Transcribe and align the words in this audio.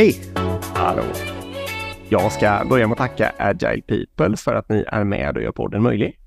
Hej! 0.00 0.20
Hallå! 0.74 1.02
Jag 2.08 2.32
ska 2.32 2.62
börja 2.70 2.86
med 2.86 2.92
att 2.92 2.98
tacka 2.98 3.32
Agile 3.38 3.82
People 3.82 4.36
för 4.36 4.54
att 4.54 4.68
ni 4.68 4.84
är 4.88 5.04
med 5.04 5.36
och 5.36 5.42
gör 5.42 5.52
podden 5.52 5.82
möjlig. 5.82 6.18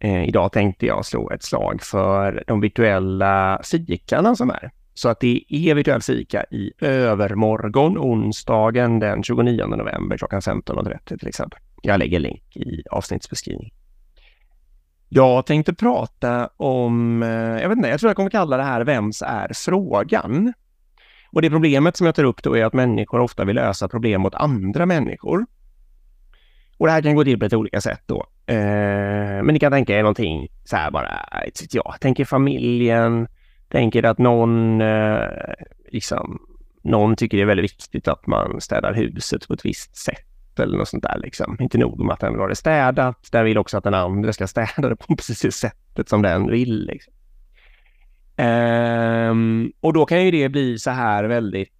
Eh, 0.00 0.28
idag 0.28 0.52
tänkte 0.52 0.86
jag 0.86 1.04
slå 1.04 1.30
ett 1.30 1.42
slag 1.42 1.82
för 1.82 2.44
de 2.46 2.60
virtuella 2.60 3.60
fikarna 3.64 4.36
som 4.36 4.50
är. 4.50 4.70
Så 4.94 5.08
att 5.08 5.20
det 5.20 5.44
är 5.48 5.74
virtuell 5.74 6.02
fika 6.02 6.44
i 6.50 6.72
övermorgon, 6.80 7.98
onsdagen 7.98 8.98
den 8.98 9.22
29 9.22 9.66
november 9.66 10.16
klockan 10.16 10.40
15.30 10.40 11.18
till 11.18 11.28
exempel. 11.28 11.58
Jag 11.82 11.98
lägger 11.98 12.18
länk 12.18 12.56
i 12.56 12.82
avsnittsbeskrivningen. 12.90 13.74
Jag 15.08 15.46
tänkte 15.46 15.74
prata 15.74 16.48
om, 16.56 17.22
eh, 17.22 17.28
jag 17.62 17.68
vet 17.68 17.76
inte, 17.76 17.88
jag 17.88 18.00
tror 18.00 18.08
jag 18.10 18.16
kommer 18.16 18.30
kalla 18.30 18.56
det 18.56 18.62
här 18.62 18.84
Vems 18.84 19.22
är 19.22 19.50
frågan? 19.54 20.52
Och 21.32 21.42
det 21.42 21.50
problemet 21.50 21.96
som 21.96 22.06
jag 22.06 22.14
tar 22.14 22.24
upp 22.24 22.42
då 22.42 22.56
är 22.56 22.64
att 22.64 22.72
människor 22.72 23.20
ofta 23.20 23.44
vill 23.44 23.56
lösa 23.56 23.88
problem 23.88 24.26
åt 24.26 24.34
andra 24.34 24.86
människor. 24.86 25.46
Och 26.76 26.86
det 26.86 26.92
här 26.92 27.02
kan 27.02 27.14
gå 27.14 27.24
till 27.24 27.38
på 27.38 27.44
lite 27.44 27.56
olika 27.56 27.80
sätt 27.80 28.02
då. 28.06 28.26
Eh, 28.46 28.56
men 29.42 29.46
ni 29.46 29.58
kan 29.58 29.72
tänka 29.72 29.98
er 29.98 30.02
någonting 30.02 30.48
så 30.64 30.76
här 30.76 30.90
bara, 30.90 31.26
jag 31.70 31.96
tänker 32.00 32.24
familjen, 32.24 33.28
tänker 33.68 34.02
att 34.02 34.18
någon, 34.18 34.80
eh, 34.80 35.28
liksom, 35.92 36.40
någon 36.82 37.16
tycker 37.16 37.36
det 37.36 37.42
är 37.42 37.46
väldigt 37.46 37.72
viktigt 37.72 38.08
att 38.08 38.26
man 38.26 38.60
städar 38.60 38.94
huset 38.94 39.48
på 39.48 39.54
ett 39.54 39.64
visst 39.64 39.96
sätt 39.96 40.58
eller 40.58 40.78
något 40.78 40.88
sånt 40.88 41.02
där 41.02 41.18
liksom. 41.18 41.56
Inte 41.60 41.78
nog 41.78 42.04
med 42.04 42.12
att 42.12 42.20
den 42.20 42.32
vill 42.32 42.40
ha 42.40 42.48
det 42.48 42.56
städat, 42.56 43.28
den 43.32 43.44
vill 43.44 43.58
också 43.58 43.78
att 43.78 43.84
den 43.84 43.94
andra 43.94 44.32
ska 44.32 44.46
städa 44.46 44.88
det 44.88 44.96
på 44.96 45.16
precis 45.16 45.40
det 45.40 45.52
sättet 45.52 46.08
som 46.08 46.22
den 46.22 46.50
vill. 46.50 46.86
Liksom. 46.86 47.12
Um, 48.36 49.72
och 49.80 49.92
då 49.92 50.06
kan 50.06 50.24
ju 50.24 50.30
det 50.30 50.48
bli 50.48 50.78
så 50.78 50.90
här 50.90 51.24
väldigt, 51.24 51.72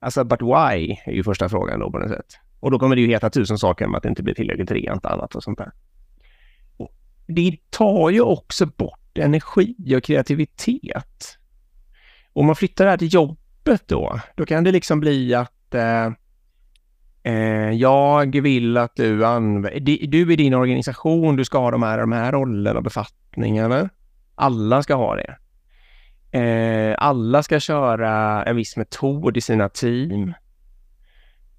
alltså 0.00 0.24
but 0.24 0.42
why 0.42 0.96
är 1.04 1.12
ju 1.12 1.24
första 1.24 1.48
frågan 1.48 1.80
då 1.80 1.90
på 1.90 1.98
något 1.98 2.10
sätt. 2.10 2.38
Och 2.60 2.70
då 2.70 2.78
kommer 2.78 2.96
det 2.96 3.02
ju 3.02 3.08
heta 3.08 3.30
tusen 3.30 3.58
saker 3.58 3.86
om 3.86 3.94
att 3.94 4.02
det 4.02 4.08
inte 4.08 4.22
blir 4.22 4.34
tillräckligt 4.34 4.70
rent 4.70 5.04
och 5.04 5.12
annat 5.12 5.34
och 5.34 5.42
sånt 5.42 5.58
där. 5.58 5.72
Och 6.76 6.92
det 7.26 7.56
tar 7.70 8.10
ju 8.10 8.20
också 8.20 8.66
bort 8.66 9.18
energi 9.18 9.96
och 9.96 10.02
kreativitet. 10.02 11.38
Om 12.32 12.46
man 12.46 12.56
flyttar 12.56 12.84
det 12.84 12.90
här 12.90 12.98
till 12.98 13.14
jobbet 13.14 13.82
då, 13.86 14.20
då 14.36 14.46
kan 14.46 14.64
det 14.64 14.72
liksom 14.72 15.00
bli 15.00 15.34
att 15.34 15.74
eh, 15.74 16.12
eh, 17.22 17.70
jag 17.70 18.40
vill 18.40 18.76
att 18.76 18.96
du 18.96 19.26
använder, 19.26 20.06
du 20.06 20.32
i 20.32 20.36
din 20.36 20.54
organisation, 20.54 21.36
du 21.36 21.44
ska 21.44 21.58
ha 21.58 21.70
de 21.70 21.82
här, 21.82 21.98
de 21.98 22.12
här 22.12 22.32
rollerna 22.32 22.78
och 22.78 22.84
befattningarna. 22.84 23.88
Alla 24.34 24.82
ska 24.82 24.94
ha 24.94 25.16
det. 25.16 25.36
Eh, 26.34 26.94
alla 26.98 27.42
ska 27.42 27.60
köra 27.60 28.42
en 28.44 28.56
viss 28.56 28.76
metod 28.76 29.36
i 29.36 29.40
sina 29.40 29.68
team. 29.68 30.34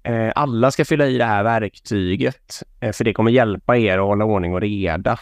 Eh, 0.02 0.32
alla 0.34 0.70
ska 0.70 0.84
fylla 0.84 1.06
i 1.06 1.18
det 1.18 1.24
här 1.24 1.44
verktyget, 1.44 2.62
eh, 2.80 2.92
för 2.92 3.04
det 3.04 3.12
kommer 3.12 3.30
hjälpa 3.30 3.76
er 3.76 3.98
att 3.98 4.04
hålla 4.04 4.24
ordning 4.24 4.54
och 4.54 4.60
reda 4.60 5.18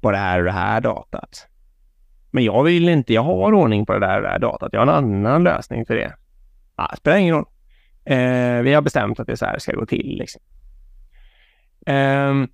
på 0.00 0.10
det 0.10 0.16
här 0.16 0.38
och 0.38 0.44
det 0.44 0.50
här 0.50 0.80
datat. 0.80 1.46
Men 2.30 2.44
jag 2.44 2.62
vill 2.62 2.88
inte, 2.88 3.12
jag 3.12 3.22
har 3.22 3.52
ordning 3.52 3.86
på 3.86 3.92
det 3.92 4.00
där 4.00 4.16
och 4.16 4.22
det 4.22 4.28
här 4.28 4.38
datat. 4.38 4.72
Jag 4.72 4.80
har 4.80 4.86
en 4.86 5.04
annan 5.04 5.44
lösning 5.44 5.86
för 5.86 5.94
det. 5.94 6.14
Ah, 6.74 6.88
det 6.90 6.96
spelar 6.96 7.16
ingen 7.16 7.34
roll. 7.34 7.46
Eh, 8.04 8.62
vi 8.62 8.74
har 8.74 8.82
bestämt 8.82 9.20
att 9.20 9.26
det 9.26 9.36
så 9.36 9.44
här 9.44 9.58
ska 9.58 9.72
gå 9.72 9.86
till. 9.86 10.16
Liksom. 10.18 10.42
Ehm, 11.86 12.48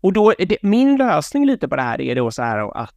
och 0.00 0.12
då, 0.12 0.34
det, 0.38 0.56
min 0.62 0.96
lösning 0.96 1.46
lite 1.46 1.68
på 1.68 1.76
det 1.76 1.82
här 1.82 2.00
är 2.00 2.14
då 2.14 2.30
så 2.30 2.42
här 2.42 2.76
att 2.76 2.94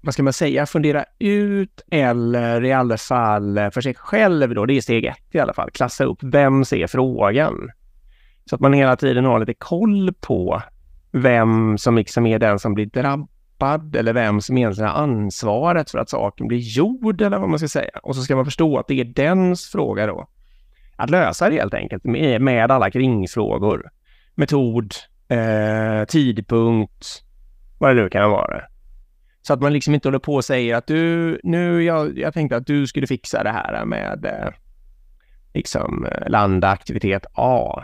vad 0.00 0.14
ska 0.14 0.22
man 0.22 0.32
säga, 0.32 0.66
fundera 0.66 1.04
ut 1.18 1.80
eller 1.90 2.64
i 2.64 2.72
alla 2.72 2.96
fall 2.96 3.58
eh, 3.58 3.70
för 3.70 3.80
sig 3.80 3.94
själv 3.94 4.54
då, 4.54 4.66
det 4.66 4.76
är 4.76 4.80
steg 4.80 5.04
ett 5.04 5.34
i 5.34 5.38
alla 5.38 5.52
fall, 5.52 5.70
klassa 5.70 6.04
upp 6.04 6.18
vem 6.22 6.64
ser 6.64 6.86
frågan. 6.86 7.70
Så 8.44 8.54
att 8.54 8.60
man 8.60 8.72
hela 8.72 8.96
tiden 8.96 9.24
har 9.24 9.40
lite 9.40 9.54
koll 9.54 10.12
på 10.20 10.62
vem 11.12 11.78
som 11.78 11.96
liksom 11.96 12.26
är 12.26 12.38
den 12.38 12.58
som 12.58 12.74
blir 12.74 12.86
drabbad 12.86 13.96
eller 13.96 14.12
vem 14.12 14.40
som 14.40 14.58
egentligen 14.58 14.90
har 14.90 15.02
ansvaret 15.02 15.90
för 15.90 15.98
att 15.98 16.10
saken 16.10 16.48
blir 16.48 16.58
gjord 16.58 17.20
eller 17.20 17.38
vad 17.38 17.48
man 17.48 17.58
ska 17.58 17.68
säga. 17.68 17.98
Och 18.02 18.16
så 18.16 18.22
ska 18.22 18.36
man 18.36 18.44
förstå 18.44 18.78
att 18.78 18.88
det 18.88 19.00
är 19.00 19.04
dens 19.04 19.66
fråga 19.66 20.06
då. 20.06 20.28
Att 20.96 21.10
lösa 21.10 21.50
det 21.50 21.56
helt 21.56 21.74
enkelt 21.74 22.04
med, 22.04 22.40
med 22.40 22.70
alla 22.70 22.90
kringfrågor. 22.90 23.90
Metod, 24.34 24.94
eh, 25.28 26.04
tidpunkt, 26.08 27.06
vad 27.78 27.96
det 27.96 28.02
nu 28.02 28.08
kan 28.08 28.30
vara. 28.30 28.62
Så 29.42 29.52
att 29.52 29.60
man 29.60 29.72
liksom 29.72 29.94
inte 29.94 30.08
håller 30.08 30.18
på 30.18 30.34
och 30.34 30.44
säger 30.44 30.74
att 30.74 30.86
du, 30.86 31.40
nu, 31.42 31.84
jag, 31.84 32.18
jag 32.18 32.34
tänkte 32.34 32.56
att 32.56 32.66
du 32.66 32.86
skulle 32.86 33.06
fixa 33.06 33.42
det 33.42 33.50
här 33.50 33.84
med 33.84 34.24
eh, 34.24 34.52
liksom 35.54 36.06
eh, 36.06 36.28
landa 36.28 36.68
aktivitet 36.68 37.26
A. 37.34 37.82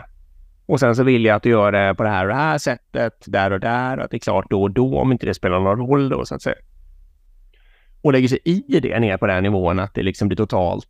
Och 0.65 0.79
sen 0.79 0.95
så 0.95 1.03
vill 1.03 1.25
jag 1.25 1.35
att 1.35 1.43
du 1.43 1.49
gör 1.49 1.71
det 1.71 1.95
på 1.95 2.03
det 2.03 2.09
här 2.09 2.25
och 2.25 2.29
det 2.29 2.35
här 2.35 2.57
sättet, 2.57 3.23
där 3.25 3.51
och 3.51 3.59
där, 3.59 3.97
att 3.97 4.11
det 4.11 4.17
är 4.17 4.19
klart 4.19 4.49
då 4.49 4.61
och 4.61 4.71
då, 4.71 4.99
om 4.99 5.11
inte 5.11 5.25
det 5.25 5.33
spelar 5.33 5.59
någon 5.59 5.87
roll 5.87 6.09
då 6.09 6.25
så 6.25 6.35
att 6.35 6.41
säga. 6.41 6.55
Och 8.01 8.13
lägger 8.13 8.27
sig 8.27 8.39
i 8.45 8.79
det 8.79 8.99
ner 8.99 9.17
på 9.17 9.27
den 9.27 9.43
nivån 9.43 9.79
att 9.79 9.93
det 9.93 10.03
liksom 10.03 10.27
blir 10.27 10.37
totalt, 10.37 10.87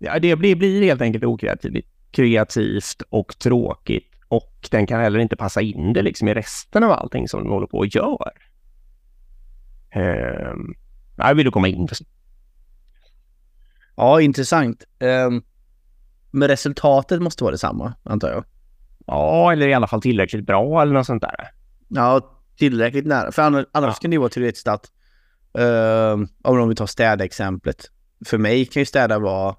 ja 0.00 0.18
det 0.18 0.36
blir, 0.36 0.56
blir 0.56 0.82
helt 0.82 1.02
enkelt 1.02 1.24
okreativt 1.24 1.84
kreativt 2.10 3.02
och 3.10 3.38
tråkigt 3.38 4.12
och 4.28 4.68
den 4.70 4.86
kan 4.86 5.00
heller 5.00 5.18
inte 5.18 5.36
passa 5.36 5.60
in 5.60 5.92
det 5.92 6.02
liksom 6.02 6.28
i 6.28 6.34
resten 6.34 6.84
av 6.84 6.92
allting 6.92 7.28
som 7.28 7.44
de 7.44 7.52
håller 7.52 7.66
på 7.66 7.78
och 7.78 7.86
gör. 7.86 8.32
Eh, 9.96 11.34
vill 11.34 11.44
du 11.44 11.50
komma 11.50 11.68
in. 11.68 11.88
Ja, 13.96 14.20
intressant. 14.20 14.84
Eh, 14.98 15.30
men 16.30 16.48
resultatet 16.48 17.22
måste 17.22 17.44
vara 17.44 17.52
detsamma, 17.52 17.94
antar 18.02 18.28
jag? 18.28 18.44
Ja, 19.06 19.52
eller 19.52 19.68
i 19.68 19.74
alla 19.74 19.86
fall 19.86 20.02
tillräckligt 20.02 20.46
bra 20.46 20.82
eller 20.82 20.92
något 20.92 21.06
sånt 21.06 21.22
där. 21.22 21.50
Ja, 21.88 22.40
tillräckligt 22.58 23.06
nära. 23.06 23.32
För 23.32 23.42
annars, 23.42 23.66
annars 23.72 23.94
ja. 23.94 23.98
kan 24.00 24.10
det 24.10 24.14
ju 24.14 24.20
vara 24.20 24.28
teoretiskt 24.28 24.68
att, 24.68 24.90
eh, 25.58 26.12
om 26.42 26.68
vi 26.68 26.74
tar 26.74 26.86
städexemplet. 26.86 27.90
För 28.26 28.38
mig 28.38 28.66
kan 28.66 28.80
ju 28.80 28.86
städa 28.86 29.18
vara 29.18 29.56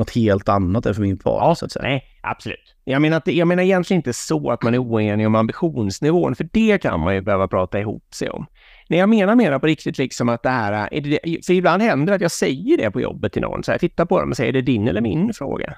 något 0.00 0.10
helt 0.10 0.48
annat 0.48 0.86
än 0.86 0.94
för 0.94 1.02
min 1.02 1.18
far. 1.18 1.48
Ja, 1.48 1.54
så 1.54 1.64
att 1.64 1.72
säga. 1.72 1.82
nej, 1.82 2.04
absolut. 2.20 2.76
Jag 2.84 3.02
menar, 3.02 3.16
att, 3.16 3.26
jag 3.26 3.48
menar 3.48 3.62
egentligen 3.62 3.98
inte 3.98 4.12
så 4.12 4.50
att 4.50 4.62
man 4.62 4.74
är 4.74 4.78
oenig 4.78 5.26
om 5.26 5.34
ambitionsnivån, 5.34 6.34
för 6.34 6.48
det 6.52 6.82
kan 6.82 7.00
man 7.00 7.14
ju 7.14 7.20
behöva 7.20 7.48
prata 7.48 7.80
ihop 7.80 8.14
sig 8.14 8.30
om. 8.30 8.46
Nej, 8.88 8.98
jag 8.98 9.08
menar 9.08 9.34
mera 9.34 9.58
på 9.58 9.66
riktigt 9.66 9.98
liksom 9.98 10.28
att 10.28 10.42
det 10.42 10.48
här, 10.48 10.88
är 10.92 11.00
det, 11.00 11.46
för 11.46 11.52
ibland 11.52 11.82
händer 11.82 12.06
det 12.06 12.14
att 12.14 12.22
jag 12.22 12.30
säger 12.30 12.76
det 12.76 12.90
på 12.90 13.00
jobbet 13.00 13.32
till 13.32 13.42
någon, 13.42 13.62
så 13.62 13.70
jag 13.70 13.80
tittar 13.80 14.04
på 14.04 14.20
dem 14.20 14.30
och 14.30 14.36
säger, 14.36 14.48
är 14.48 14.52
det 14.52 14.62
din 14.62 14.88
eller 14.88 15.00
min 15.00 15.32
fråga? 15.34 15.74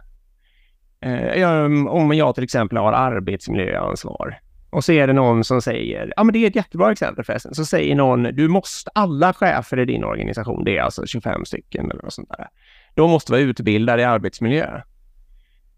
Eh, 1.00 1.64
om 1.88 2.12
jag 2.14 2.34
till 2.34 2.44
exempel 2.44 2.78
har 2.78 2.92
arbetsmiljöansvar 2.92 4.38
och 4.72 4.84
så 4.84 4.92
är 4.92 5.06
det 5.06 5.12
någon 5.12 5.44
som 5.44 5.62
säger, 5.62 6.12
ja 6.16 6.24
men 6.24 6.32
det 6.32 6.38
är 6.38 6.46
ett 6.46 6.56
jättebra 6.56 6.92
exempel 6.92 7.24
förresten, 7.24 7.54
så 7.54 7.64
säger 7.64 7.94
någon, 7.94 8.22
du 8.22 8.48
måste, 8.48 8.90
alla 8.94 9.32
chefer 9.32 9.78
i 9.78 9.84
din 9.84 10.04
organisation, 10.04 10.64
det 10.64 10.76
är 10.78 10.82
alltså 10.82 11.06
25 11.06 11.44
stycken 11.44 11.90
eller 11.90 12.02
något 12.02 12.12
sånt 12.12 12.28
där, 12.28 12.48
de 12.94 13.10
måste 13.10 13.32
vara 13.32 13.42
utbildade 13.42 14.02
i 14.02 14.04
arbetsmiljö. 14.04 14.80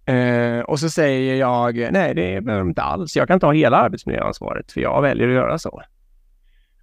Eh, 0.06 0.60
och 0.60 0.80
så 0.80 0.91
säger 0.91 1.34
jag, 1.34 1.76
nej 1.76 2.14
det 2.14 2.41
behöver 2.41 2.58
de 2.58 2.69
inte 2.69 2.82
alls, 2.82 3.16
jag 3.16 3.28
kan 3.28 3.41
ta 3.41 3.52
hela 3.52 3.76
arbetsmiljöansvaret 3.76 4.72
för 4.72 4.80
jag 4.80 5.02
väljer 5.02 5.28
att 5.28 5.34
göra 5.34 5.58
så. 5.58 5.82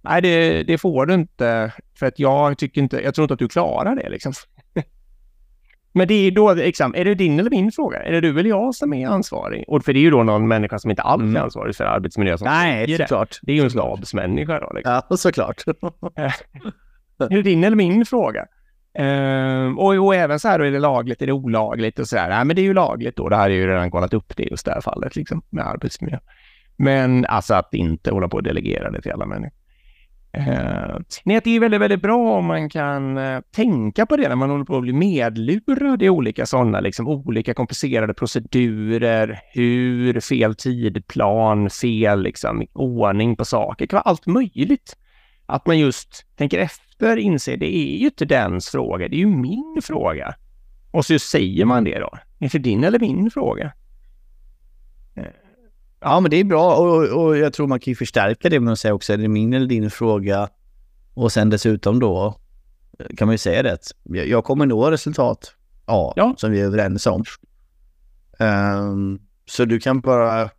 Nej, 0.02 0.22
det, 0.22 0.62
det, 0.62 0.78
får 0.78 1.06
du 1.06 1.14
inte 1.14 1.72
för 1.98 2.06
att 2.06 2.18
jag 2.18 2.58
tycker 2.58 2.80
inte, 2.80 3.00
jag 3.00 3.14
tror 3.14 3.24
inte 3.24 3.34
att 3.34 3.38
du 3.38 3.48
klarar 3.48 3.96
det 3.96 4.08
liksom. 4.08 4.32
Men 5.94 6.08
det 6.08 6.14
är 6.14 6.30
då, 6.30 6.54
liksom, 6.54 6.94
är 6.94 7.04
det 7.04 7.14
din 7.14 7.40
eller 7.40 7.50
min 7.50 7.72
fråga? 7.72 8.02
Är 8.02 8.12
det 8.12 8.20
du 8.20 8.40
eller 8.40 8.50
jag 8.50 8.74
som 8.74 8.92
är 8.92 9.08
ansvarig? 9.08 9.64
Och 9.68 9.84
för 9.84 9.92
det 9.92 9.98
är 9.98 10.02
ju 10.02 10.10
då 10.10 10.22
någon 10.22 10.48
människa 10.48 10.78
som 10.78 10.90
inte 10.90 11.02
alls 11.02 11.22
är 11.22 11.26
mm. 11.26 11.42
ansvarig 11.42 11.76
för 11.76 11.84
arbetsmiljö 11.84 12.38
som 12.38 12.44
Nej, 12.44 12.96
såklart. 12.96 13.30
Det. 13.30 13.46
det 13.46 13.52
är 13.52 13.56
ju 13.56 13.62
en 13.62 13.70
slavsmänniska 13.70 14.60
då. 14.60 14.72
Liksom. 14.74 15.00
Ja, 15.08 15.16
såklart. 15.16 15.62
är 17.18 17.36
det 17.36 17.42
din 17.42 17.64
eller 17.64 17.76
min 17.76 18.06
fråga? 18.06 18.46
Uh, 19.00 19.78
och, 19.78 19.94
och, 19.94 20.14
även 20.14 20.40
så 20.40 20.48
här 20.48 20.58
då, 20.58 20.64
är 20.64 20.70
det 20.70 20.78
lagligt, 20.78 21.22
är 21.22 21.26
det 21.26 21.32
olagligt 21.32 21.98
och 21.98 22.08
så 22.08 22.16
där. 22.16 22.28
Nej, 22.28 22.44
men 22.44 22.56
det 22.56 22.62
är 22.62 22.64
ju 22.64 22.74
lagligt 22.74 23.16
då. 23.16 23.28
Det 23.28 23.36
här 23.36 23.50
är 23.50 23.54
ju 23.54 23.66
redan 23.66 23.90
kollat 23.90 24.14
upp 24.14 24.36
det 24.36 24.42
just 24.42 24.66
det 24.66 24.72
här 24.72 24.80
fallet 24.80 25.16
liksom 25.16 25.42
med 25.50 25.66
arbetsmiljö. 25.66 26.18
Men 26.76 27.26
alltså 27.26 27.54
att 27.54 27.74
inte 27.74 28.10
hålla 28.10 28.28
på 28.28 28.36
och 28.36 28.42
delegera 28.42 28.90
det 28.90 29.02
till 29.02 29.12
alla 29.12 29.26
människor. 29.26 29.62
Uh, 30.38 30.98
nej, 31.24 31.40
det 31.44 31.56
är 31.56 31.60
väldigt, 31.60 31.80
väldigt 31.80 32.02
bra 32.02 32.36
om 32.38 32.46
man 32.46 32.70
kan 32.70 33.18
uh, 33.18 33.40
tänka 33.54 34.06
på 34.06 34.16
det 34.16 34.28
när 34.28 34.36
man 34.36 34.50
håller 34.50 34.64
på 34.64 34.76
att 34.76 34.82
bli 34.82 34.92
medlurad 34.92 36.02
i 36.02 36.08
olika 36.08 36.46
sådana, 36.46 36.80
liksom 36.80 37.08
olika 37.08 37.54
komplicerade 37.54 38.14
procedurer, 38.14 39.40
hur, 39.52 40.20
fel 40.20 40.54
tidplan, 40.54 41.70
fel 41.70 42.22
liksom 42.22 42.66
ordning 42.72 43.36
på 43.36 43.44
saker. 43.44 43.84
Det 43.84 43.86
kan 43.86 43.96
vara 43.96 44.10
allt 44.10 44.26
möjligt. 44.26 44.96
Att 45.46 45.66
man 45.66 45.78
just 45.78 46.26
tänker 46.36 46.58
efter, 46.58 47.16
inser 47.16 47.56
det 47.56 47.76
är 47.76 47.98
ju 47.98 48.04
inte 48.04 48.24
dens 48.24 48.68
fråga, 48.68 49.08
det 49.08 49.16
är 49.16 49.18
ju 49.18 49.26
min 49.26 49.80
fråga. 49.82 50.34
Och 50.90 51.06
så 51.06 51.18
säger 51.18 51.64
man 51.64 51.84
det 51.84 51.98
då. 51.98 52.10
Är 52.38 52.48
det 52.48 52.58
din 52.58 52.84
eller 52.84 52.98
min 52.98 53.30
fråga? 53.30 53.72
Ja, 56.00 56.20
men 56.20 56.30
det 56.30 56.36
är 56.36 56.44
bra 56.44 56.76
och, 56.76 57.24
och 57.24 57.36
jag 57.36 57.52
tror 57.52 57.66
man 57.66 57.80
kan 57.80 57.90
ju 57.90 57.94
förstärka 57.94 58.48
det 58.48 58.60
med 58.60 58.72
att 58.72 58.78
säga 58.78 58.94
också, 58.94 59.12
är 59.12 59.16
det 59.16 59.28
min 59.28 59.52
eller 59.52 59.66
din 59.66 59.90
fråga? 59.90 60.48
Och 61.14 61.32
sen 61.32 61.50
dessutom 61.50 61.98
då 61.98 62.36
kan 63.16 63.26
man 63.28 63.34
ju 63.34 63.38
säga 63.38 63.62
det 63.62 63.78
jag 64.04 64.44
kommer 64.44 64.66
nå 64.66 64.90
resultat 64.90 65.54
A, 65.84 66.12
ja. 66.16 66.34
som 66.38 66.50
vi 66.50 66.60
är 66.60 66.64
överens 66.64 67.06
om. 67.06 67.24
Ehm, 68.38 69.20
så 69.46 69.64
du 69.64 69.80
kan 69.80 70.00
bara 70.00 70.50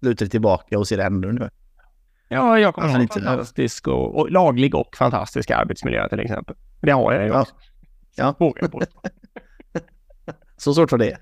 luta 0.00 0.24
dig 0.24 0.30
tillbaka 0.30 0.78
och 0.78 0.88
se 0.88 0.96
det 0.96 1.02
hända 1.02 1.28
nu. 1.28 1.50
Ja, 2.28 2.58
jag 2.58 2.74
kommer 2.74 2.88
Alltså 2.88 2.96
ha 2.96 3.00
en 3.00 3.02
lite- 3.02 3.20
fantastisk 3.20 3.88
och, 3.88 4.18
och 4.18 4.30
laglig 4.30 4.74
och 4.74 4.96
fantastisk 4.96 5.50
arbetsmiljö 5.50 6.08
till 6.08 6.20
exempel. 6.20 6.56
Det 6.80 6.90
har 6.90 7.12
jag 7.12 7.22
ju 7.22 7.28
Ja. 7.28 7.40
också. 7.40 7.54
Ja. 8.16 8.34
Vågar 8.38 8.62
jag 8.62 8.72
påstå. 8.72 9.00
Så 10.56 10.74
svårt 10.74 10.92
var 10.92 10.98
det. 10.98 11.04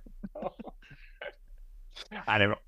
Nej, 2.27 2.39
det 2.39 2.45
är 2.45 2.49
bra. 2.49 2.59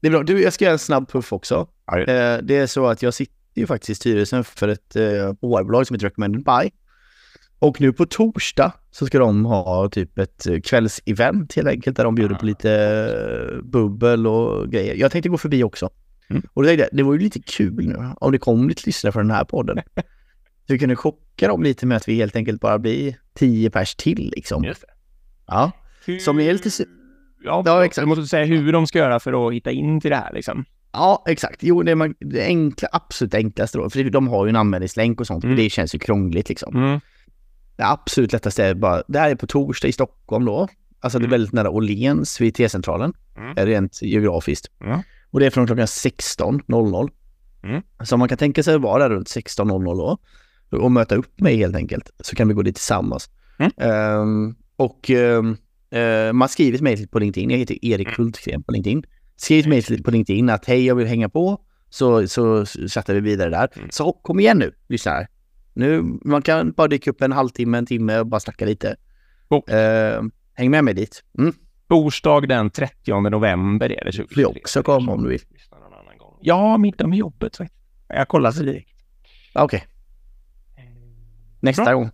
Det 0.00 0.06
är 0.06 0.10
bra. 0.10 0.22
Du, 0.22 0.42
jag 0.42 0.52
ska 0.52 0.64
göra 0.64 0.72
en 0.72 0.78
snabb 0.78 1.08
puff 1.10 1.32
också. 1.32 1.66
Ja, 1.86 1.96
det- 1.96 2.12
Eh, 2.34 2.38
det 2.42 2.56
är 2.56 2.66
så 2.66 2.86
att 2.86 3.02
jag 3.02 3.14
sitter 3.14 3.34
ju 3.54 3.66
faktiskt 3.66 3.90
i 3.90 3.94
styrelsen 3.94 4.44
för 4.44 4.68
ett 4.68 4.96
eh, 4.96 5.02
HR-bolag 5.02 5.86
som 5.86 5.94
heter 5.94 6.06
Recommended 6.06 6.44
By. 6.44 6.70
Och 7.58 7.80
nu 7.80 7.92
på 7.92 8.06
torsdag 8.06 8.72
så 8.90 9.06
ska 9.06 9.18
de 9.18 9.44
ha 9.44 9.88
typ 9.88 10.18
ett 10.18 10.46
kvällsevent 10.64 11.54
helt 11.56 11.68
enkelt 11.68 11.96
där 11.96 12.04
de 12.04 12.14
bjuder 12.14 12.34
på 12.34 12.46
lite 12.46 12.72
eh, 12.72 13.62
bubbel 13.64 14.26
och 14.26 14.70
grejer. 14.70 14.94
Jag 14.94 15.12
tänkte 15.12 15.28
gå 15.28 15.38
förbi 15.38 15.64
också. 15.64 15.90
Mm. 16.36 16.46
Och 16.54 16.62
då 16.62 16.68
tänkte 16.68 16.82
jag, 16.90 16.96
det 16.96 17.02
var 17.02 17.12
ju 17.12 17.18
lite 17.18 17.40
kul 17.40 17.88
nu 17.88 18.10
om 18.16 18.32
det 18.32 18.38
kom 18.38 18.68
lite 18.68 18.82
lyssnare 18.86 19.12
från 19.12 19.28
den 19.28 19.36
här 19.36 19.44
podden. 19.44 19.78
Så 20.66 20.72
vi 20.72 20.78
kunde 20.78 20.96
chocka 20.96 21.48
dem 21.48 21.62
lite 21.62 21.86
med 21.86 21.96
att 21.96 22.08
vi 22.08 22.14
helt 22.14 22.36
enkelt 22.36 22.60
bara 22.60 22.78
blir 22.78 23.16
tio 23.34 23.70
pers 23.70 23.94
till 23.94 24.32
liksom. 24.36 24.64
Just 24.64 24.80
det. 24.80 24.86
Ja, 25.46 25.70
Hur... 26.06 26.18
som 26.18 26.40
är 26.40 26.52
lite... 26.52 26.70
Ja, 27.44 27.62
Ja, 27.66 27.84
exakt. 27.84 28.02
Du 28.04 28.08
måste 28.08 28.26
säga 28.26 28.44
hur 28.44 28.72
de 28.72 28.86
ska 28.86 28.98
göra 28.98 29.20
för 29.20 29.48
att 29.48 29.54
hitta 29.54 29.70
in 29.70 30.00
till 30.00 30.10
det 30.10 30.16
här 30.16 30.32
liksom. 30.34 30.64
Ja, 30.92 31.24
exakt. 31.28 31.62
Jo, 31.62 31.82
det, 31.82 31.90
är 31.90 31.94
man, 31.94 32.14
det 32.20 32.44
enkla, 32.44 32.88
absolut 32.92 33.34
enklaste 33.34 33.78
då. 33.78 33.90
För 33.90 34.04
de 34.10 34.28
har 34.28 34.46
ju 34.46 34.48
en 34.50 34.56
anmälningslänk 34.56 35.20
och 35.20 35.26
sånt. 35.26 35.44
Mm. 35.44 35.56
Det 35.56 35.70
känns 35.70 35.94
ju 35.94 35.98
krångligt 35.98 36.48
liksom. 36.48 36.76
Mm. 36.76 37.00
Det 37.76 37.84
absolut 37.86 38.32
lättaste 38.32 38.64
är 38.64 38.74
bara, 38.74 39.02
det 39.08 39.18
här 39.18 39.30
är 39.30 39.34
på 39.34 39.46
torsdag 39.46 39.88
i 39.88 39.92
Stockholm 39.92 40.44
då. 40.44 40.68
Alltså 41.00 41.18
det 41.18 41.22
är 41.22 41.26
Mm. 41.26 41.30
väldigt 41.30 41.52
nära 41.52 41.70
Åhléns 41.70 42.40
vid 42.40 42.54
T-centralen. 42.54 43.12
Mm. 43.36 43.66
Rent 43.66 44.02
geografiskt. 44.02 44.70
Ja. 44.78 45.02
Och 45.32 45.40
det 45.40 45.46
är 45.46 45.50
från 45.50 45.66
klockan 45.66 45.86
16.00. 45.86 47.10
Mm. 47.62 47.82
Så 48.04 48.14
om 48.14 48.18
man 48.18 48.28
kan 48.28 48.38
tänka 48.38 48.62
sig 48.62 48.74
att 48.74 48.80
vara 48.80 49.08
där 49.08 49.10
runt 49.10 49.28
16.00 49.28 49.96
då. 49.96 50.18
Och 50.78 50.92
möta 50.92 51.14
upp 51.14 51.40
mig 51.40 51.56
helt 51.56 51.76
enkelt. 51.76 52.10
Så 52.20 52.36
kan 52.36 52.48
vi 52.48 52.54
gå 52.54 52.62
dit 52.62 52.74
tillsammans. 52.74 53.30
Mm. 53.58 53.72
Ehm, 53.76 54.54
och 54.76 55.10
um, 55.10 55.56
man 56.32 56.48
skriver 56.48 56.78
till 56.78 56.84
mig 56.84 57.06
på 57.06 57.18
LinkedIn. 57.18 57.50
Jag 57.50 57.58
heter 57.58 57.84
Erik 57.84 58.06
Mm. 58.06 58.14
Hultgren 58.16 58.62
på 58.62 58.72
LinkedIn. 58.72 59.02
Skriv 59.36 59.62
till 59.62 59.70
mig 59.70 60.02
på 60.02 60.10
LinkedIn 60.10 60.50
att 60.50 60.64
hej 60.64 60.86
jag 60.86 60.94
vill 60.94 61.06
hänga 61.06 61.28
på. 61.28 61.60
Så, 61.90 62.28
så 62.28 62.66
chattar 62.66 63.14
vi 63.14 63.20
vidare 63.20 63.50
där. 63.50 63.68
Mm. 63.76 63.88
Så 63.90 64.12
kom 64.12 64.40
igen 64.40 64.58
nu, 64.58 64.74
lyssnare. 64.88 65.26
Nu, 65.74 66.02
man 66.24 66.42
kan 66.42 66.72
bara 66.72 66.88
dyka 66.88 67.10
upp 67.10 67.22
en 67.22 67.32
halvtimme, 67.32 67.78
en 67.78 67.86
timme 67.86 68.18
och 68.18 68.26
bara 68.26 68.40
snacka 68.40 68.64
lite. 68.64 68.96
Coolt. 69.48 69.64
Ehm, 69.68 70.30
häng 70.54 70.70
med 70.70 70.84
mig 70.84 70.94
dit. 70.94 71.24
Mm. 71.38 71.54
Torsdag 71.92 72.40
den 72.40 72.70
30 72.70 73.20
november 73.20 73.92
är 73.92 74.04
det. 74.04 74.10
Du 74.10 74.42
får 74.44 74.58
också 74.58 74.82
komma 74.82 75.12
om 75.12 75.22
du 75.22 75.28
vill. 75.28 75.40
Ja, 76.40 76.76
middag 76.78 77.06
med 77.06 77.18
jobbet. 77.18 77.58
Jag 78.08 78.28
kollar 78.28 78.50
så 78.50 78.62
direkt. 78.62 78.88
Okej, 79.54 79.84
nästa 81.60 81.84
Bra. 81.84 81.94
gång. 81.94 82.10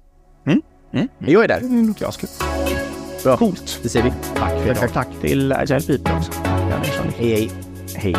Mm. 0.46 0.62
Mm. 0.92 1.08
Men 1.18 1.32
jag 1.32 1.44
är 1.44 1.48
där. 1.48 1.60
Mm, 1.60 1.94
jag 2.00 2.14
ska. 2.14 2.26
Bra. 3.24 3.36
Coolt. 3.36 3.80
Det 3.82 3.88
ser 3.88 4.02
vi. 4.02 4.12
Tack 4.34 4.52
för 4.52 4.70
idag. 4.70 4.92
Tack 4.92 5.08
till 5.20 5.52
Agile 5.52 5.80
People 5.80 6.14
också. 6.16 6.32
Det. 6.42 7.12
Hej 7.16 7.30
hej. 7.30 7.50
Hej. 7.94 8.14